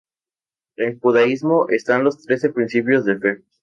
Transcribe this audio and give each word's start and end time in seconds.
En 0.77 0.99
judaísmo, 0.99 1.69
están 1.69 2.03
los 2.03 2.23
Trece 2.25 2.49
principios 2.49 3.05
de 3.05 3.19
fe. 3.19 3.41